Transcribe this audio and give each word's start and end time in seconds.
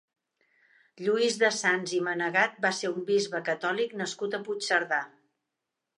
Lluís 1.07 1.35
de 1.43 1.51
Sanç 1.57 1.93
i 1.99 2.01
Manegat 2.09 2.57
va 2.67 2.73
ser 2.79 2.93
un 2.95 3.07
bisbe 3.13 3.45
catòlic 3.53 3.97
nascut 4.03 4.37
a 4.39 4.45
Puigcerdà. 4.49 5.03